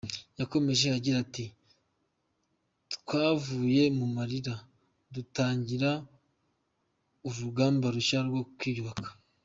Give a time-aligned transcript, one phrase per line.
[0.39, 1.45] Yakomeje agira ati
[2.95, 4.53] “Twavuye mu marira
[5.15, 5.89] dutangira
[7.27, 9.09] urugamba rushya rwo kwiyubaka.